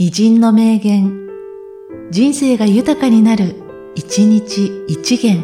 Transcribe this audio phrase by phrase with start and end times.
[0.00, 1.26] 偉人の名言、
[2.12, 3.56] 人生が豊かになる、
[3.96, 5.42] 一日一元。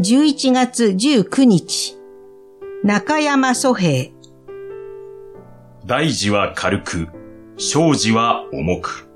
[0.00, 1.98] 11月19日、
[2.84, 4.12] 中山祖平。
[5.84, 7.08] 大事は軽く、
[7.58, 9.09] 小事は重く。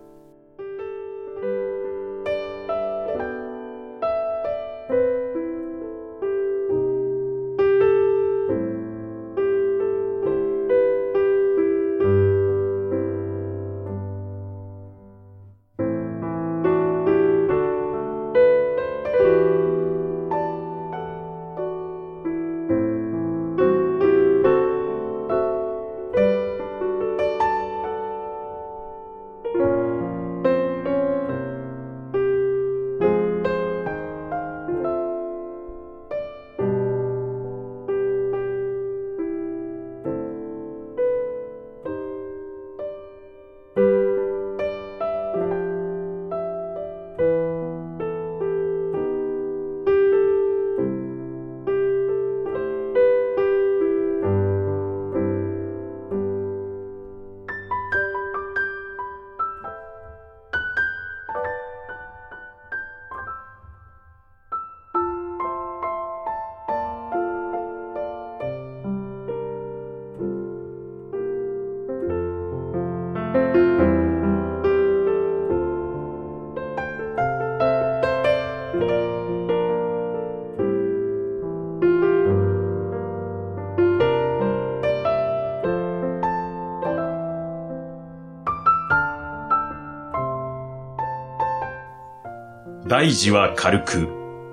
[92.86, 94.08] 大事は軽く、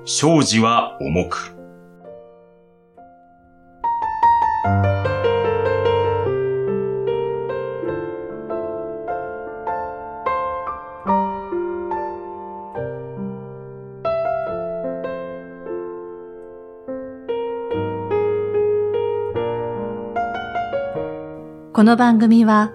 [0.06, 1.54] 小事は重く。
[21.74, 22.72] この番組は、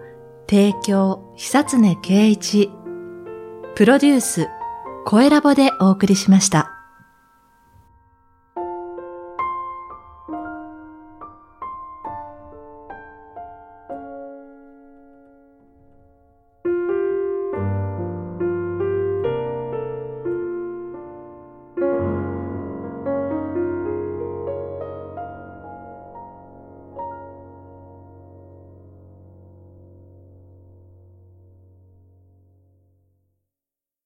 [0.51, 2.71] 提供、久常圭一、
[3.75, 4.49] プロデュース、
[5.09, 6.76] 声ラボでお送りしました。